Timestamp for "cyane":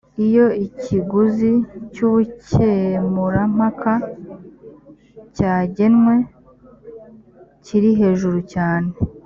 8.53-8.89